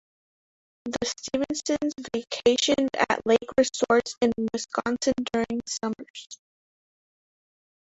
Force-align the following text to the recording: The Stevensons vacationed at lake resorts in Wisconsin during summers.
The 0.85 1.05
Stevensons 1.05 1.93
vacationed 2.11 2.89
at 3.07 3.23
lake 3.23 3.45
resorts 3.55 4.15
in 4.19 4.31
Wisconsin 4.51 5.13
during 5.31 5.61
summers. 5.67 6.39